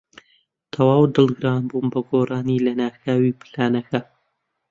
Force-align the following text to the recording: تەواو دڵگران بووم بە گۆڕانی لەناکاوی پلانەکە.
تەواو 0.73 1.03
دڵگران 1.15 1.61
بووم 1.69 1.87
بە 1.93 1.99
گۆڕانی 2.09 2.63
لەناکاوی 2.65 3.37
پلانەکە. 3.39 3.99